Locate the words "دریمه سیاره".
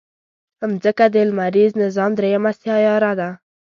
2.17-3.11